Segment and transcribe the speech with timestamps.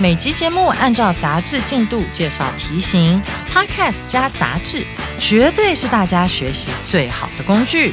[0.00, 4.84] 每集节目按照杂志进度介绍题型，Podcast 加杂志，
[5.20, 7.92] 绝对是大家学习最好的工具。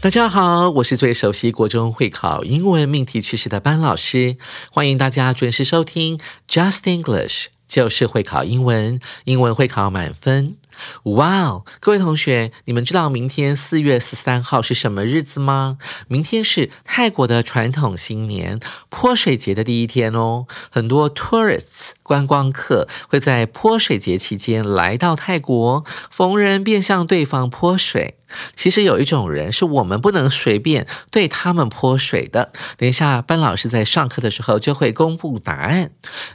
[0.00, 4.36] 大家好，我是最熟悉国中会考英文命题趋势的班老师，
[4.72, 10.56] 欢迎大家准时收听 Just English，就是会考英文，英文会考满分。
[11.04, 15.78] 哇哦，各位同学，你们知道明天四月十三号是什么日子吗？
[16.08, 20.46] 明天是泰国的传统新年泼水节的第一天哦。
[20.70, 28.16] 很多 tourists 观光客会在泼水节期间来到泰国，逢人便向对方泼水。
[28.56, 32.52] 其实有一种人是我们不能随便对他们泼水的。
[32.76, 35.90] 等一下，班老师在上课的时候就会公布答案。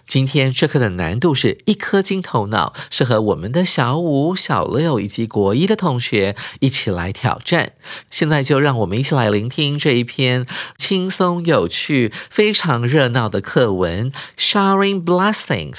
[0.06, 4.36] 今天这课的难度是一颗金头脑，适合我们的小五。
[4.36, 7.74] 小六以及国一的同学一起来挑战。
[8.10, 10.46] 现在就让我们一起来聆听这一篇
[10.78, 15.74] 轻松有趣、非常热闹的课文《Showering Blessings》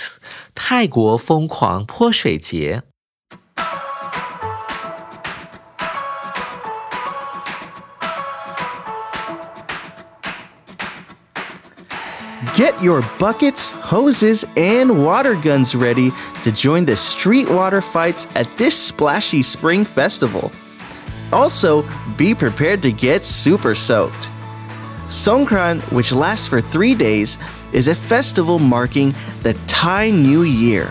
[0.55, 2.83] 泰国疯狂泼水节。
[12.59, 16.11] Get your buckets, hoses, and water guns ready
[16.43, 20.51] to join the street water fights at this splashy spring festival.
[21.33, 24.29] Also, be prepared to get super soaked.
[25.07, 27.39] Songkran, which lasts for three days,
[27.73, 29.15] is a festival marking
[29.45, 30.91] the Thai New Year.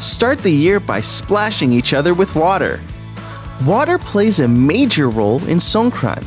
[0.00, 2.80] Start the year by splashing each other with water.
[3.64, 6.26] Water plays a major role in Songkran.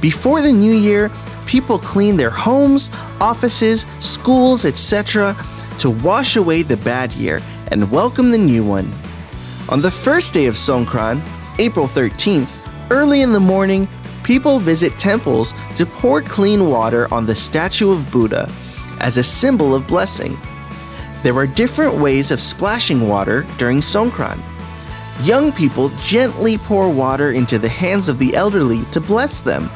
[0.00, 1.10] Before the new year,
[1.46, 2.90] people clean their homes,
[3.20, 5.36] offices, schools, etc.
[5.78, 7.40] to wash away the bad year
[7.70, 8.92] and welcome the new one.
[9.68, 11.22] On the first day of Songkran,
[11.58, 12.50] April 13th,
[12.90, 13.88] early in the morning,
[14.22, 18.50] people visit temples to pour clean water on the statue of Buddha
[19.00, 20.36] as a symbol of blessing.
[21.22, 24.40] There are different ways of splashing water during Songkran.
[25.22, 29.68] Young people gently pour water into the hands of the elderly to bless them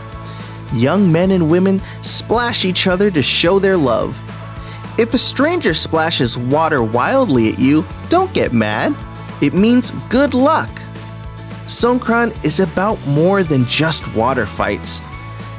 [0.73, 4.21] young men and women splash each other to show their love.
[4.99, 8.95] If a stranger splashes water wildly at you, don't get mad.
[9.41, 10.71] It means good luck.
[11.67, 15.01] Songkran is about more than just water fights.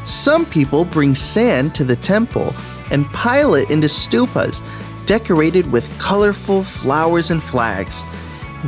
[0.05, 2.53] Some people bring sand to the temple
[2.91, 4.61] and pile it into stupas
[5.05, 8.03] decorated with colorful flowers and flags.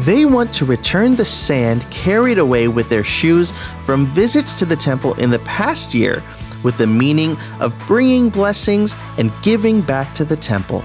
[0.04, 3.52] They want to return the sand carried away with their shoes
[3.84, 6.22] from visits to the temple in the past year
[6.62, 10.82] with the meaning of bringing blessings and giving back to the temple.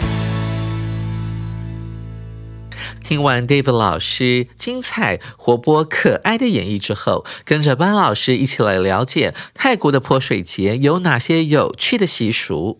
[3.03, 12.79] 听完 David 老师精彩、活泼、可爱的演绎之后，跟着班老师一起来了解泰国的泼水节有哪些有趣的习俗。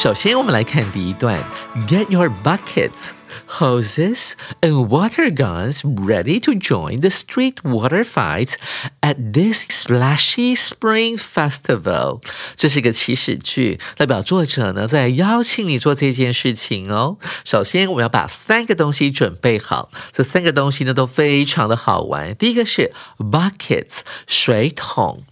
[0.00, 1.38] 首先，我们来看第一段
[1.86, 3.10] ：Get your buckets,
[3.46, 8.54] hoses, and water guns ready to join the street water fights
[9.02, 12.22] at this splashy spring festival。
[12.56, 17.18] 这是一个祈使句，代表作者呢在邀请你做这件事情哦。
[17.44, 22.34] 首先，我们要把三个东西准备好，这三个东西呢都非常的好玩。
[22.34, 25.24] 第一个是 buckets，水桶。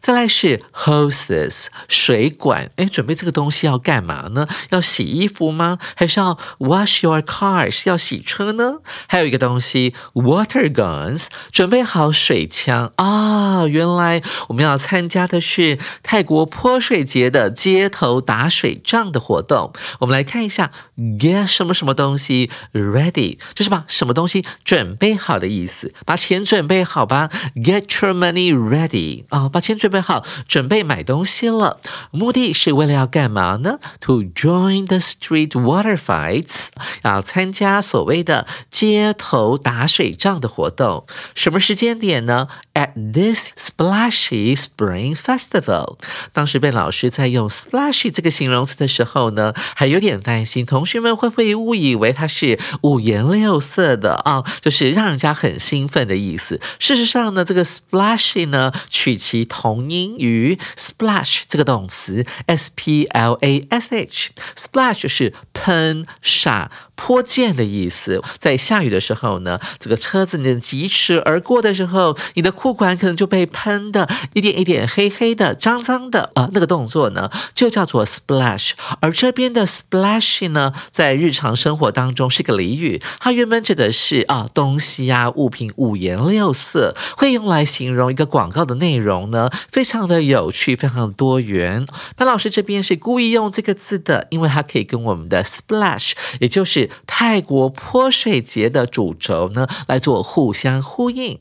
[0.00, 4.48] 再来是 hoses 水管，哎，准备这个东西要干嘛呢？
[4.70, 5.78] 要洗衣服吗？
[5.94, 8.76] 还是要 wash your car 是要洗车呢？
[9.06, 13.66] 还有一个东西 water guns 准备好水枪啊！
[13.66, 19.74] 原来我们要参加的是泰国泼水节的街头打水仗的活动。
[20.00, 29.65] 我们来看一下 get 什么什么东西 ready 就是把什么东西准备好的意思，把钱准备好吧，get your money ready 啊，把。
[29.66, 31.80] 先准备好，准备买东西了。
[32.12, 36.68] 目的是为了要干嘛呢？To join the street water fights，
[37.02, 41.04] 要参加所谓的街头打水仗的活动。
[41.34, 45.96] 什么时间点呢 at this splashy spring festival。
[46.34, 56.60] 当时被老师在用 splashy 这个形容词的时候呢，还有点担心同学们会不会误以为它是五颜六色的啊，就是让人家很兴奋的意思。
[56.78, 66.70] 事实上呢，这个 splashy 呢，取其同音于 splash 这个动词，s p l a s h，splash 是喷洒。
[66.96, 78.72] 泼溅的意思，在下雨的时候呢，这个车子你疾驰而过的时候，你的裤管可能就被喷的一点一点黑黑的、脏脏的啊，那个动作呢就叫做 splash。
[79.00, 91.86] 而这边的 splash 呢，在日常生活当中是个俚语，它原本指的是啊东西啊物品五颜六色，会用来形容一个广告的内容呢，非常的有趣，非常的多元。
[92.16, 101.38] 潘老师这边是故意用这个字的，因为它可以跟我们的 splash，也就是泰国泼水节的主轴呢，来做互相呼应。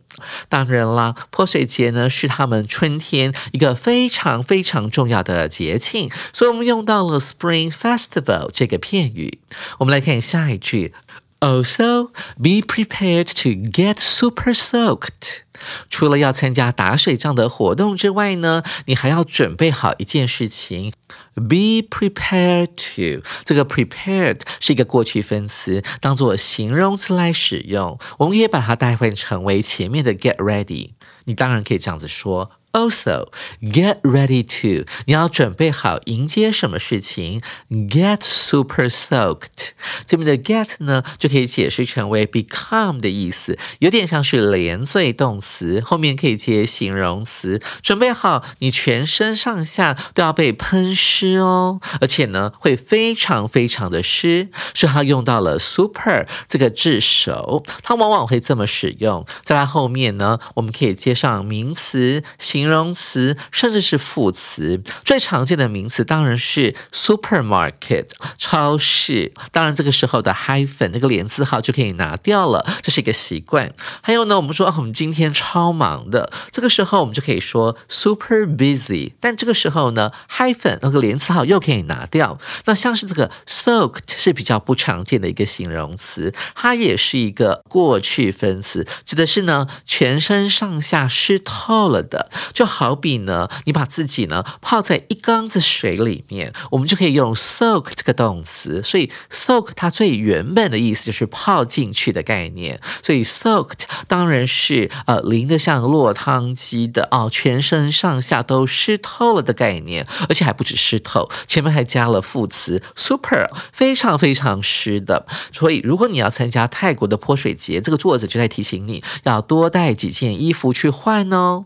[0.47, 9.39] 当然啦，泼水节呢是他们春天一个非常非常重要的节庆，所以我们用到了 Spring Festival 这个片语。
[9.79, 10.93] 我们来看下一句
[11.39, 15.41] ：Also be prepared to get super soaked。
[15.89, 20.91] 除了要参加打水仗的活动之外呢，你还要准备好一件事情
[21.33, 23.23] ，be prepared to。
[23.45, 27.97] 这个 prepared 是一个过去分词，当做形容词来使用。
[28.19, 30.91] 我们也把它代换成为前面的 get ready。
[31.23, 32.51] 你当然可以这样子说。
[32.75, 33.29] Also,
[33.61, 37.41] get ready to，你要准备好迎接什么事情
[37.71, 39.69] ？Get super soaked，
[40.05, 47.61] 这边的 get 呢就可以解释成为 become 的意思，有点像是连缀动词，后面可以接形容词。
[47.81, 59.25] 准备好，你全身上下都要被喷湿哦，而且呢会非常非常的湿，所以它用到了 super 这个字首，它往往会这么使用。
[59.45, 62.64] 在它后面呢，我们可以接上名词形。
[62.65, 68.07] 形容词甚至是副词，最常见的名词当然是 supermarket
[68.39, 69.31] 超市。
[69.51, 73.71] 当然，这个时候的 hyphen 那个连字号就可以拿掉了，这是一个习惯。
[74.01, 79.13] 还有呢，我们说我们今天超忙的，这个时候我们就可以说 super busy。
[79.19, 82.39] 但这个时候呢，hyphen 那个连字号又可以拿掉。
[82.65, 92.31] 那像是这个 soaked 是比较不常见的一个形容词，它也是一个过去分词，指的是呢全身上下湿透了的。
[92.55, 98.81] 就好比呢，你把自己呢泡在一缸子水里面，我们就可以用 soak 这个动词。
[98.81, 102.79] 所以 soak 它最原本的意思就是泡进去的概念。
[103.03, 115.27] 所以 soaked 当然是呃淋得像落汤鸡的哦，全身上下都湿透了的概念，而且还不止湿透，前面还加了副词 super，非常非常湿的。
[115.51, 121.65] 所以如果你要参加泰国的泼水节，这个作者就在提醒你要多带几件衣服去换哦。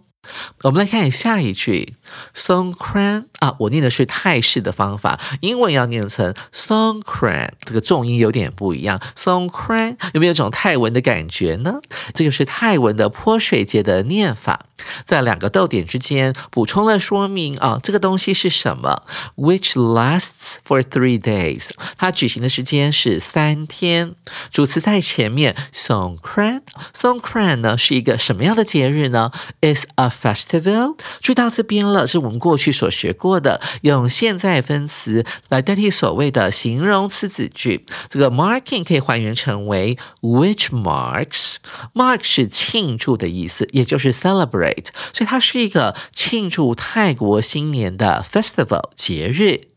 [0.64, 1.96] 我们来看下一句。
[2.36, 9.00] ，Songkran 啊，我念的是泰式的方法，英文要念成 Songkran，这个重音有点不一样。
[9.16, 11.80] Songkran 有没有一种泰文的感觉呢？
[12.14, 14.66] 这就是泰文的泼水节的念法，
[15.06, 19.04] 在两个逗点之间补充了说明啊，这个东西是什么
[19.36, 24.16] ？Which lasts for three days，它举行的时间是三天。
[24.52, 29.32] 主词在前面，Songkran，Songkran 呢是一个什么样的节日呢
[29.62, 37.86] ？Is a Festival，注意到这边了，是我们过去所学过的，用现在分词来代替所谓的形容词子句。
[38.10, 41.56] 这个 marking 可以还原成为 which marks。
[41.94, 49.70] mark 是庆祝的意思，也就是 celebrate，所以它是一个庆祝泰国新年的 festival 节日。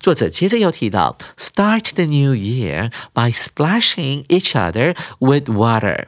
[0.00, 6.06] 作者接着又提到，start the new year by splashing each other with water。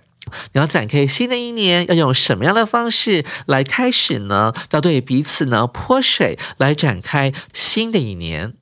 [0.53, 4.53] 你要展开新的一年，要用什么样的方式来开始呢？
[4.71, 8.55] 要对彼此呢泼水，来展开新的一年。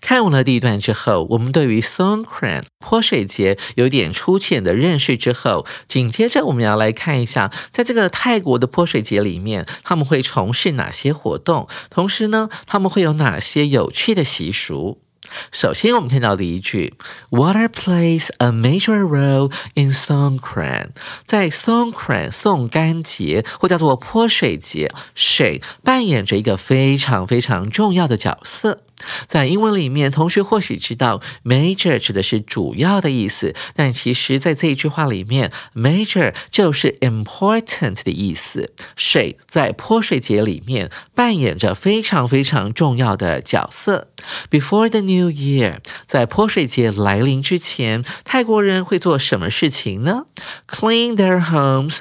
[0.00, 15.02] 看完了第一段之后，我们对于 Songkran 泼水节有点粗浅的认识之后，紧接着我们要来看一下，在这个泰国的泼水节里面，他们会从事哪些活动，同时呢，他们会有哪些有趣的习俗。
[15.52, 16.94] 首先，我们看到第一句
[17.30, 20.88] ，Water plays a major role in Songkran。
[21.26, 28.78] 在 Songkran 宋干节或叫做泼水节，水扮演着一个非常非常重要的角色。
[29.26, 38.72] 在英文里面，同学或许知道 major 指的是主要的意思，但其实在这一句话里面，major 就是 important 的意思。
[38.96, 44.08] 水在泼水节里面扮演着非常非常重要的角色。
[44.50, 50.26] Before the New Year，在泼水节来临之前，泰国人会做什么事情呢
[50.68, 51.98] ？Clean their homes。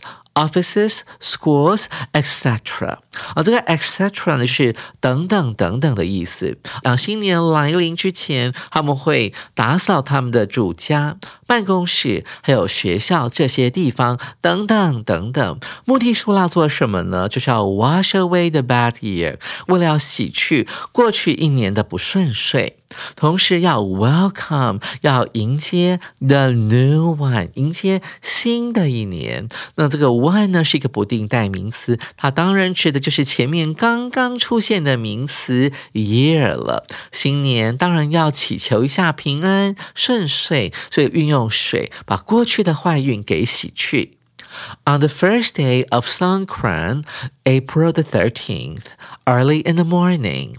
[0.47, 2.99] Offices, schools, etc.
[3.35, 4.37] 啊，这个 etc.
[4.37, 6.57] 呢是等等等等的意思。
[6.83, 15.59] 啊，新年来临之前，他们会打扫他们的住家、办公室，还有学校这些地方等等等等。
[15.85, 17.27] 目的是为了做什么呢？
[17.27, 22.78] 就是要 wash away the bad year，为了要洗去过去一年的不顺遂。
[23.15, 29.47] 同时要 welcome，要迎接 the new one，迎接新的一年。
[29.75, 36.85] 那这个 one 呢是一个不定代名词，它当然指的就是前面刚刚出现的名词 year 了。
[37.11, 44.18] 新年当然要祈求一下平安顺遂，所以运用水把过去的坏运给洗去。
[44.85, 47.03] On the first day of Songkran,
[47.43, 48.85] April the thirteenth,
[49.25, 50.55] early in the morning，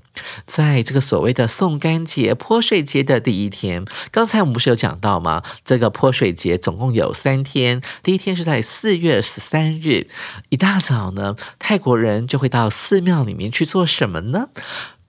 [0.47, 5.43] 在这个所谓的送干节泼水节的第一天，刚才我们不是有讲到吗？
[5.65, 10.09] 这个泼水节总共有三天，第一天是在四月十三日，
[10.49, 14.49] 一大早呢，泰国人就会到寺庙里面去做什么呢？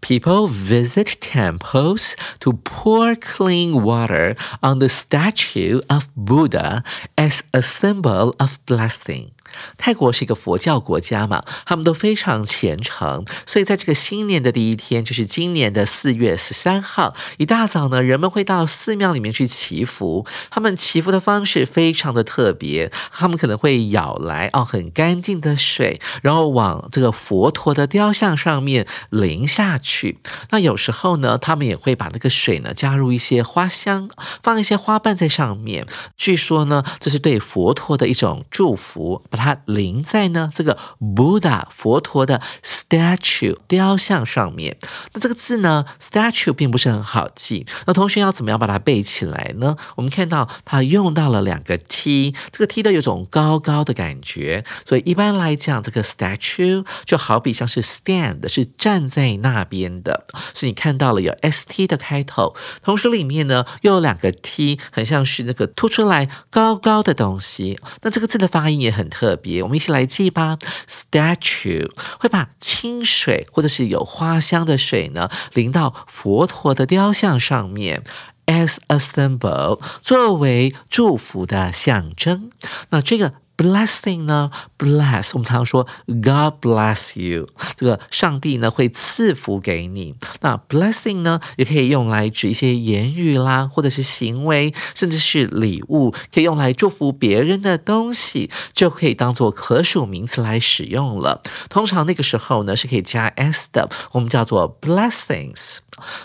[0.01, 6.83] ？People visit temples to pour clean water on the statue of Buddha
[7.17, 9.31] as a symbol of blessing.
[9.77, 20.25] 泰国是一个佛教国家嘛，他们都非常虔诚，所以在这个新年的第一天，就是今年的四月十三号，一大早呢，人们会到寺庙里面去祈福。
[20.49, 30.19] 他们祈福的方式非常的特别，他们可能会舀来哦很干净的水，然后往这个佛陀的雕像上面淋下去。
[30.51, 34.09] 那有时候呢，他们也会把那个水呢加入一些花香，
[34.41, 35.85] 放一些花瓣在上面。
[36.15, 39.21] 据说呢，这是对佛陀的一种祝福。
[39.31, 44.77] 把它淋在呢这个 Buddha 佛陀的 statue 雕像上面。
[45.13, 47.65] 那这个字呢 statue 并不是很好记。
[47.87, 49.77] 那同学要怎么样把它背起来呢？
[49.95, 60.25] 我们看到它用到了两个 t，这个 t 的有种高高的感觉，所以一般来讲，这个 statue 就好比像是 stand 是站在那边的。
[60.53, 67.79] 所以你看到了有 st 的开头，同时里面呢又有两个 t，很像是那个凸出来高高的东西。
[68.01, 69.09] 那这个字的发音也很。
[69.21, 70.57] 特别，我们一起来记吧。
[70.89, 78.03] Statue 会把清水或者是有花香的水呢淋到佛陀的雕像上面
[78.47, 82.49] ，as a symbol 作为祝福的象征。
[82.89, 83.33] 那这个。
[83.61, 90.15] Blessing 呢？Bless，我们常说 God bless you，这个上帝呢会赐福给你。
[90.39, 101.43] 那 Blessing 呢，也可以用来指一些言语啦，或者是行为，甚至是礼物，可以用来祝福别人的东西，就可以当做可数名词来使用了。
[101.69, 105.77] 通常那个时候呢是可以加 s 的，我们叫做 blessings。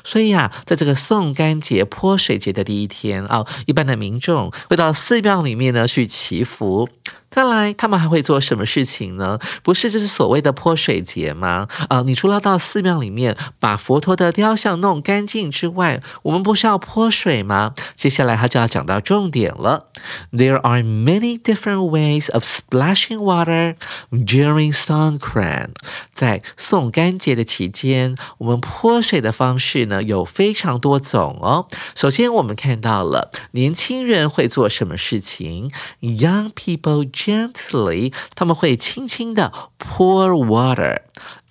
[0.03, 6.89] 所以啊，在这个送干节泼水节的第一天啊，一般的民众会到寺庙里面呢去祈福。
[7.29, 9.39] 再来，他们还会做什么事情呢？
[9.63, 11.69] 不是就是所谓的泼水节吗？
[11.89, 17.75] 啊，你除了到寺庙里面把佛陀的雕像弄干净之外，我们不是要泼水吗？
[17.95, 19.89] 接下来他就要讲到重点了。
[20.33, 23.75] There are many different ways of splashing water
[24.11, 25.71] during Songkran。
[26.15, 31.67] 在送干节的期间，我们泼水的方式呢有非常多种哦。
[31.95, 37.11] 首先，我们看到了年轻人会做什么事情？Young people。
[37.17, 41.01] Gently，他们会轻轻的 pour water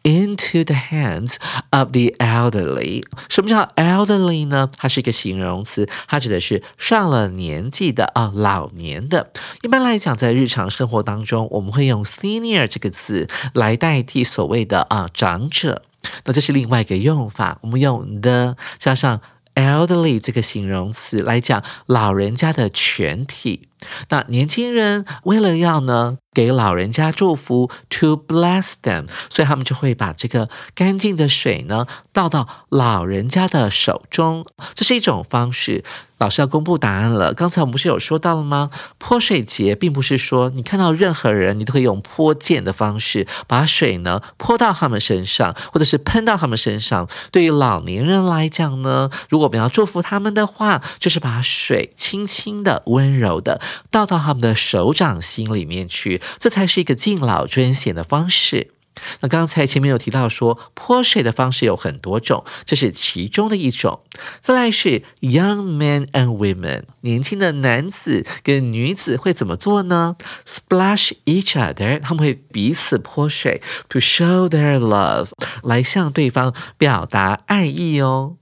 [0.03, 1.37] into the hands
[1.71, 3.03] of the elderly。
[3.27, 4.69] 什么叫 elderly 呢？
[4.77, 9.31] 它是一个形容词，它指的是上了年纪的啊，老年的。
[9.63, 15.81] 一般来讲，在日常生活当中，我们会用 senior 这个词来代替所谓的啊长者。
[16.25, 19.19] 那这是另外一个用法，我们用 the 加上
[19.55, 23.69] elderly 这个形容词来讲老人家的全体。
[24.09, 35.83] 那年轻人为了要呢给老人家祝福，to bless them，所以他们就会把这个干净的水呢倒到老人家的手中，这是一种方式。
[36.17, 37.33] 老师要公布答案了。
[37.33, 38.69] 刚才我们不是有说到了吗？
[38.97, 47.09] 泼水节并不是说你看到任何人，你都可以用泼溅的方式把水呢泼到他们身上，或者是喷到他们身上。
[47.31, 53.59] 对于老年人来讲呢，如果我们要祝福他们的话，就是把水轻轻的、温柔的。
[53.89, 58.74] 倒到他们的手掌心里面去，这才是一个敬老尊贤的方式。
[59.21, 64.01] 那刚才前面有提到说泼水的方式有很多种，这是其中的一种。
[64.41, 75.29] 再来是 young men and women，年轻的男子跟女子会怎么做呢？Splash each other，他们会彼此泼水，to show their love，
[75.63, 78.35] 来向对方表达爱意哦。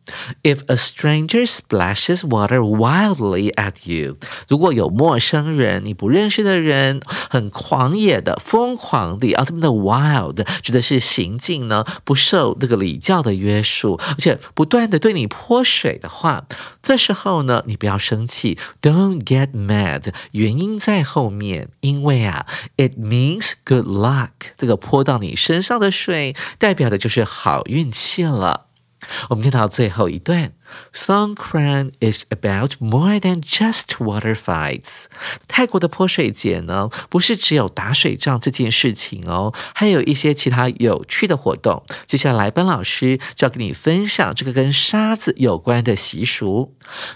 [0.44, 4.18] If a stranger splashes water wildly at you，
[4.48, 10.43] 如果有陌生人，你不认识的人，很狂野的、疯狂的啊，他们的 wild。
[10.62, 16.46] 指的是行径呢不受这个礼教的约束，而且不断的对你泼水的话，
[16.82, 20.14] 这时候呢，你不要生气，Don't get mad。
[20.32, 22.46] 原因在后面，因为啊
[22.78, 24.30] ，it means good luck。
[24.58, 28.68] 这个泼到你身上的水，代表的就是好运气了。
[29.30, 30.54] 我们看到最后一段。
[30.94, 35.06] Songkran is about more than just water fights。
[35.48, 41.84] 泰国的泼水节呢，不是只有打水仗这件事情哦，还有一些其他有趣的活动。
[42.08, 46.76] 接下来，班老师就要跟你分享这个跟沙子有关的习俗。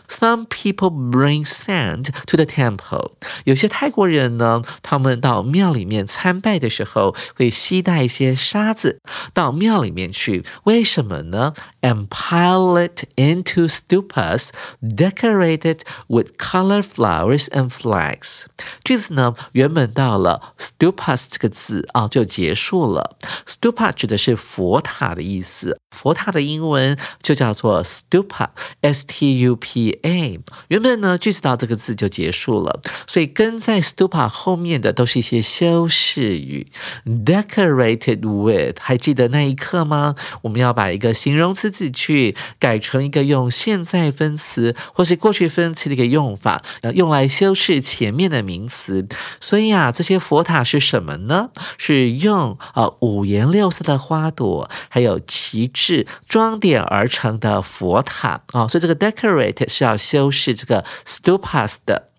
[0.10, 3.12] Some people bring sand to the temple。
[3.44, 9.02] 有些泰国人呢，他们到庙里面参拜的时候，会携带一些沙子
[9.34, 10.46] 到庙里面去。
[10.64, 14.50] 为什么呢？And pile it in Two stupas
[14.82, 18.44] decorated with color flowers and flags。
[18.84, 23.18] 句子呢，原本到了 stupas 这个字啊就结束了。
[23.48, 30.40] stupa 指的是佛塔的意思，佛塔的英文就叫做 stupa，s t u p a。
[30.68, 36.68] 原本呢，句子到这个字就结束了，所以跟在 stupa 后面的都是一些修饰语。
[37.06, 40.16] decorated with，还记得那一刻吗？
[40.42, 49.08] 我们要把一个形容词子句改成一个用用现在分词或是过去分词的一个用法，要，用来修饰前面的名词。
[49.40, 51.50] 所以啊，这些佛塔是什么呢？
[51.78, 58.68] 是用呃五颜六色的花朵还有旗帜装点而成的佛塔啊。
[58.68, 62.10] 所以这个 decorate 是要修饰这个 stupas 的。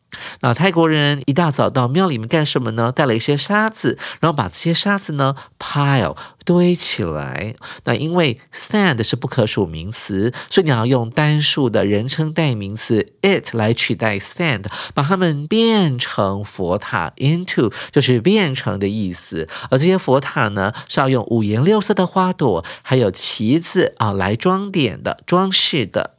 [0.40, 2.90] 那泰国人一大早到庙里面干什么呢？
[2.90, 7.54] 带了一些沙子，然后把这些沙子呢 pile 堆起来。
[7.84, 19.46] 那因为 sand 是不可数名词，所以你要用单数的人称代名词 it 来取代 sand，把它们变成佛塔 into 就是变成的意思。
[19.70, 26.14] 而这些佛塔呢是要用五颜六色的花朵还有旗子啊来装点的装饰的。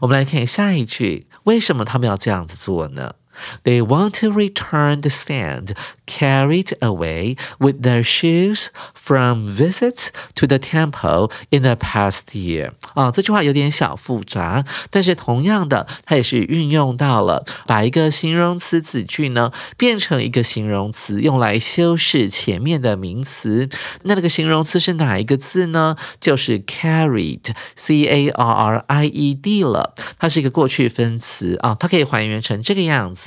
[0.00, 3.12] 我们来看下一句，为什么他们要这样子做呢
[3.64, 5.74] ？They want to return the sand
[6.06, 12.72] carried away with their shoes from visits to the temple in the past year。
[12.94, 23.68] 啊，这句话有点小复杂，但是同样的，它也是运用到了把一个形容词子句呢变成一个形容词，用来修饰前面的名词。
[24.02, 25.96] 那那个形容词是哪一个字呢？
[26.20, 29.94] 就是 carried，c a r r i e d 了。
[30.18, 33.25] 它是一个过去分词啊，它可以还原成这个样子。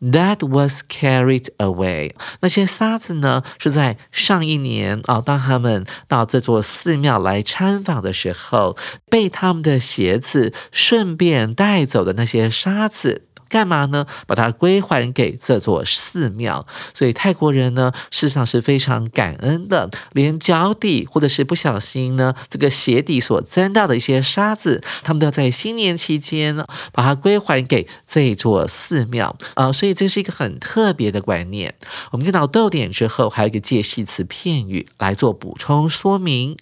[0.00, 2.12] That was carried away。
[2.40, 3.42] 那些沙子呢？
[3.58, 8.76] 是在上一年啊，当他们到这座寺庙来参访的时候，
[9.10, 13.25] 被他们的鞋子顺便带走的那些沙子。
[13.48, 14.06] 干嘛呢？
[14.26, 16.66] 把它归还给这座寺庙。
[16.94, 29.72] 所以泰国人呢，事实上是非常感恩的，连脚底或者是不小心呢，这个鞋底所沾到的一些沙子，他们都要在新年期间呢把它归还给这座寺庙啊。
[29.72, 31.74] 所以这是一个很特别的观念。
[32.10, 36.56] 我们看到逗点之后，还有一个介系词片语来做补充说明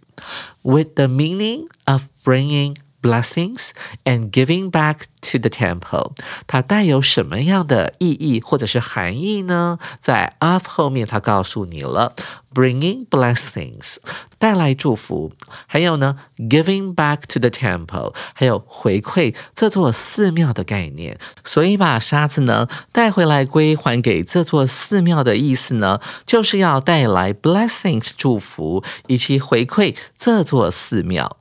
[0.62, 2.76] ，with the meaning of bringing。
[3.04, 3.72] Blessings
[4.06, 6.12] and giving back to the temple，
[6.46, 9.78] 它带有什么样的意义或者是含义呢？
[10.00, 12.14] 在 of 后面，它告诉你了
[12.54, 13.96] ，bringing blessings
[14.38, 15.32] 带来祝福，
[15.66, 21.18] 还有呢，giving back to the temple 还有回馈这座寺庙的概念。
[21.44, 31.36] 所以把沙子呢带回来归还给这座寺庙的意思呢，就是要带来 blessings 祝福以及回馈这座寺庙。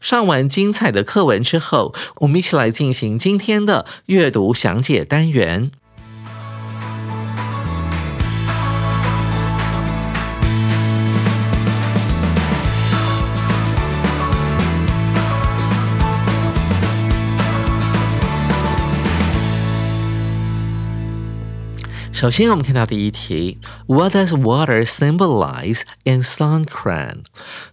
[0.00, 5.70] 上完精彩的课文之后，我们一起来进行今天的阅读详解单元。
[22.18, 27.18] 首先，我们看到第一题，What does water symbolize in Songkran？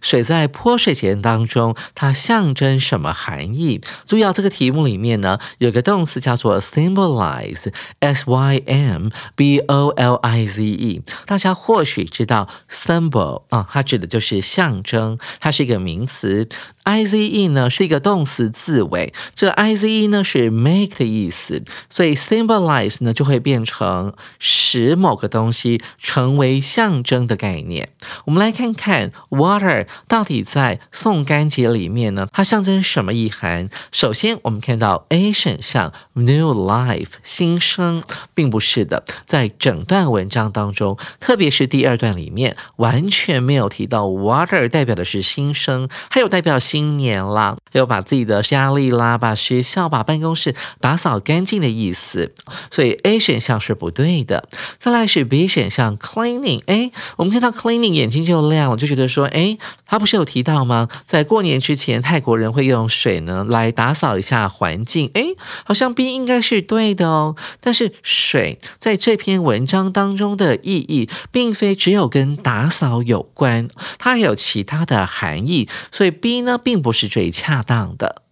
[0.00, 3.80] 水在泼水节当中，它象征什么含义？
[4.04, 11.02] 注意到这个题目里面呢，有个动词叫做 symbolize，s y m b o l i z e。
[11.26, 16.48] 大家或许知道 symbol 啊，它指的就是象征，它是一个名词。
[16.86, 27.88] I Z E 呢是一个动词字尾，这个 I Z E 呢是 make 的意思，所以 symbolize 呢就会变成使某个东西成为象征的概念。
[28.26, 33.68] 我们来看看 water 到底在送干节里面呢，它象征什么意涵？
[33.90, 46.75] 首先，我们看到 A 选项 new life 新生，并不是的，在整段文章当中，特别是第二段里面，完全没有提到 water 代表的是新生，还有代表新。
[46.76, 52.34] 新年啦，要把自己的家里啦、把学校、把办公室打扫干净的意思，
[52.70, 54.46] 所以 A 选项是不对的。
[54.78, 60.86] 再来是 B 选项 cleaning，哎，我们看到 cleaning 眼睛就亮了，就觉得说，哎，他不是有提到吗？
[61.06, 65.24] 在过年之前，泰国人会用水呢来打扫一下环境，哎，
[65.64, 67.36] 好像 B 应该是对的哦。
[67.60, 76.60] 但是水在这篇文章当中的意义，并非只有跟打扫有关，它还有其他的含义，所以 B 呢。
[76.66, 78.22] 并不是最恰当的。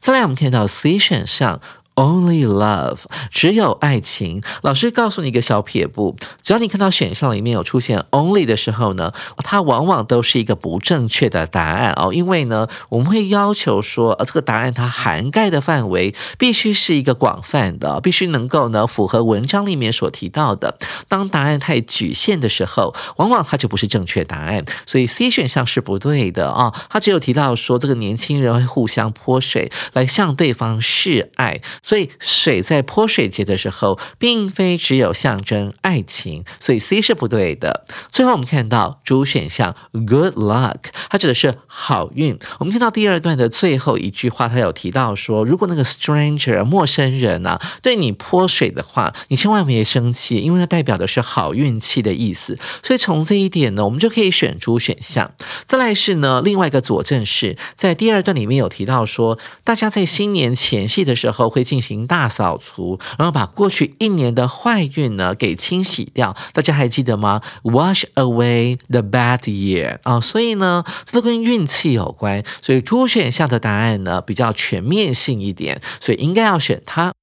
[0.00, 1.60] 再来，我们看到 C 选项。
[1.94, 3.00] Only love，
[3.30, 4.42] 只有爱情。
[4.62, 12.10] 老师告诉你一个小撇步，只要你看到选项里面有出现 only 的时候呢，它往往都是一个不正确的答案哦。
[12.14, 20.78] 因为呢，我们会要求说，呃，这个答案它涵盖的范围必须是一个广泛的，必须能够呢符合文章里面所提到的。
[21.08, 24.64] 当答案太局限的时候，往往它就不是正确答案。
[24.86, 26.72] 所以 C 选项是不对的啊。
[26.88, 31.60] 它只有提到说，这个年轻人会互相泼水来向对方示爱。
[31.82, 37.84] 所以水在泼水节的时候，并非只有象征爱情，所以 C 是不对的。
[38.12, 40.76] 最后我们看到主选项 Good luck，
[41.10, 42.38] 它指的是好运。
[42.60, 52.56] 我们看到第二段的最后一句话，它有提到说，如果那个 stranger 陌生人啊对你泼水的话，你千万别生气，因为它代表的是好运气的意思。
[52.84, 55.32] 所以从这一点呢，我们就可以选出选项。
[55.66, 61.64] 再来是呢，另外一个佐证是在第二段里面有提到说，大家在新年前夕的时候会。
[61.72, 66.36] 进行大扫除，然后把过去一年的坏运呢给清洗掉。
[66.52, 72.44] 大家还记得吗？Wash away the bad year 啊，所以呢，这都跟运气有关。
[72.60, 77.14] 所以主选项的答案呢比较全面性一点，所以应该要选它。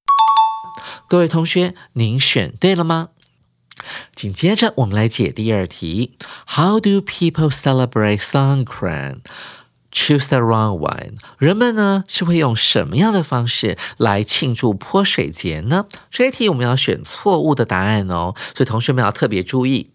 [1.06, 3.10] 各位同学，您选对了吗？
[4.16, 6.16] 紧接着我们来解第二题
[6.56, 9.20] ：How do people celebrate SUN CRAN？
[9.92, 11.14] Choose the wrong one。
[11.38, 15.86] 人们呢是会用什么样的方式来庆祝泼水节呢？
[16.10, 19.90] 这一题我们要选错误的答案哦，所以同学们要特别注意。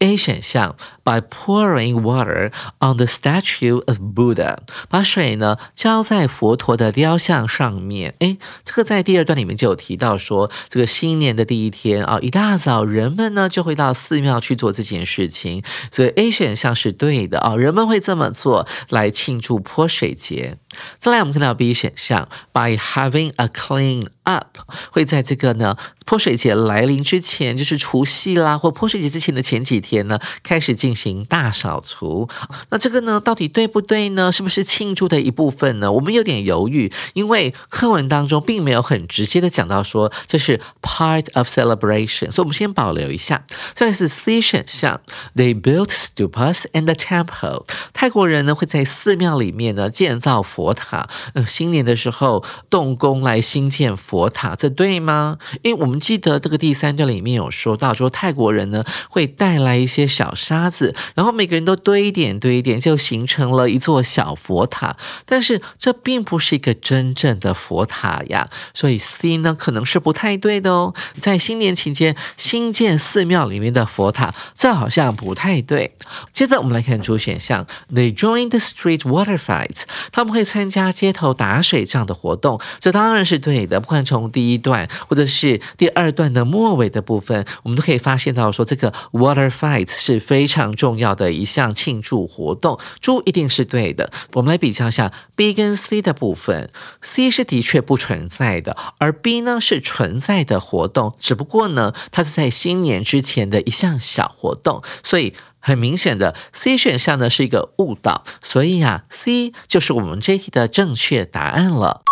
[0.00, 4.58] A 选项，by pouring water on the statue of Buddha，
[4.88, 8.14] 把水呢浇在佛陀的雕像上面。
[8.20, 20.58] 诶，这个在第二段里面就有提到说，这个新年的第一天啊，一大早人们呢就会到寺庙去做这件事情，所以 A 选项是对的啊，人们会这么做来庆祝泼水节。
[21.00, 24.58] 再来，我们看到 B 选项，by having a clean up，
[24.90, 32.28] 会在这个呢泼水节来临之前，就是除夕啦，或泼水节之前的前几天呢，开始进行大扫除。
[32.70, 34.30] 那这个呢，到底对不对呢？
[34.30, 35.90] 是不是庆祝的一部分呢？
[35.90, 43.44] 我们有点犹豫，因为课文当中并没有很直接的讲到说这是 part of celebration，所以我们先保留一下。
[43.74, 45.00] 再来是 C 选项
[45.34, 50.44] ，They built stupas and temple，泰国人呢会在寺庙里面呢建造。
[50.58, 55.38] 佛塔，呃，新年的时候动工来兴建佛塔，这对吗？
[55.62, 64.96] 因为我们记得这个第三段里面有说到，说泰国人呢会带来一些小沙子，然后每个人都堆一点堆一点，就形成了一座小佛塔。
[65.24, 70.92] 但是这并不是一个真正的佛塔呀，所以 C 呢可能是不太对的哦。
[71.20, 75.94] 在新年期间新建寺庙里面的佛塔，这好像不太对。
[76.32, 80.47] 接着我们来看主选项，They join the street water fights，他们会。
[80.48, 83.78] 参加街头打水仗的活动，这当然是对的。
[83.78, 92.78] 不管从第一段或者是第二段的末尾的部分，我们都可以发现到说，这个 water fights 是非常重要的一项庆祝活动。
[93.00, 94.10] 猪一定是对的。
[94.32, 96.70] 我们来比较一下 B 跟 C 的部分
[97.02, 105.34] ，C 是的确不存在的，而 B 呢是存在的活动，只不过呢，它是在新年之前的一项小活动，所以。
[105.60, 112.02] 很明显的，C 选项呢是一个误导，所以啊，C 就是我们这题的正确答案了。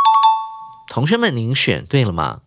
[0.89, 2.41] 同学们，您选对了吗？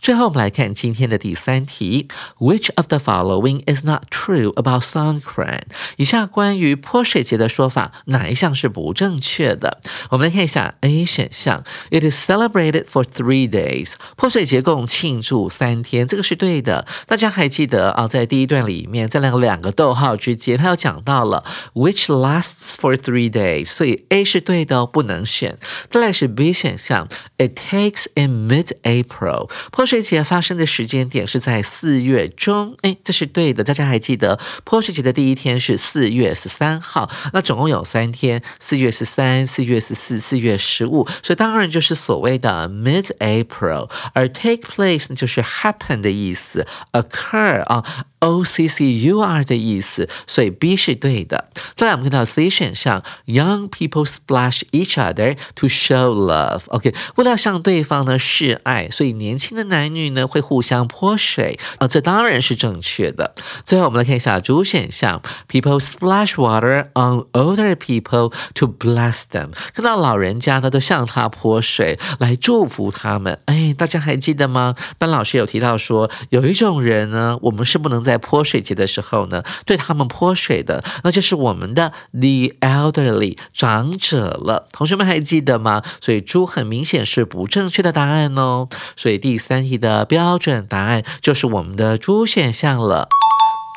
[0.00, 5.62] 最后，我们来看今天的第三题：Which of the following is not true about Songkran？
[5.96, 9.80] 以下关于泼水节的说法，哪一项是不正确的？
[10.10, 13.92] 我们来看一下 A 选项：It is celebrated for three days。
[14.16, 16.86] 泼水节共庆祝三天，这个是对的。
[17.06, 25.58] 大家还记得啊，在第一段里面，在那两个逗号之间，它有讲到了 which lasts for three days，所以 A 是对的，不能选。
[25.88, 29.50] 再来是 B 选项，It takes in mid-April。
[29.70, 33.62] 泼水节发生的时间点是在四月中，哎，这是对的。
[33.62, 43.90] 大家还记得泼水节的第一天是四月十三号，那总共有三天，四月十三、四月十四、四月十五，所以当然就是所谓的 mid-April。
[44.12, 48.06] 而 take place，就是 happen 的意思，occur 啊。
[48.20, 51.50] O C C U R 的意思，所以 B 是对的。
[51.76, 56.62] 再来，我们看到 C 选项，Young people splash each other to show love。
[56.66, 63.34] OK，为了向对方呢示爱，所以年轻的男女呢会互相泼水啊，这当然是正确的。
[63.64, 69.48] 最后，我们来看一下主选项，People splash water on older people to bless them。
[69.74, 73.38] 看到老人家呢都向他泼水来祝福他们。
[73.46, 74.74] 哎，大家还记得吗？
[74.98, 84.66] 班老师有提到说，有一种人呢，我们是不能在在泼水节的时候呢，对他们泼水的，那就是我们的 the elderly 长者了。
[84.72, 85.80] 同学们还记得吗？
[86.00, 88.68] 所以猪很明显是不正确的答案哦。
[88.96, 93.06] 所以第三题的标准答案就是我们的猪选项了。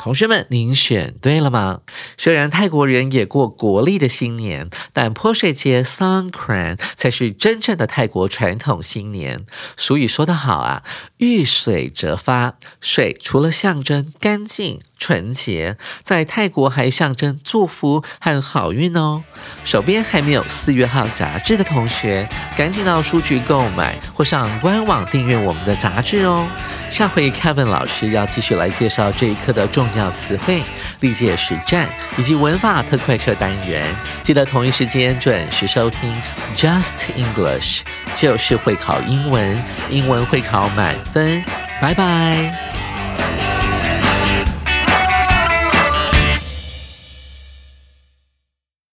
[0.04, 1.80] 同学们，您选对了吗？
[2.18, 9.46] 虽然泰国人也过国历的新年，但泼水节 Songkran 才是真正的泰国传统新年。
[9.78, 10.84] 俗语说得好啊，
[11.20, 12.58] 遇水则发。
[12.82, 14.82] 水除了象征干净。
[15.04, 19.22] 纯洁，在泰国还象征祝福和好运哦。
[19.66, 26.48] 手边还没有四月号杂志的同学，赶紧到书局购买或上官网订阅我们的杂志哦。
[26.90, 30.64] 下回 Kevin 老师要继续来介绍这一课的重要词汇、
[31.02, 33.84] 历届实战以及文法特快车单元。
[34.22, 36.16] 记得同一时间准时收听
[36.56, 37.82] Just English，
[38.16, 41.44] 就是会考英文，英文会考满分。
[41.82, 42.72] 拜拜。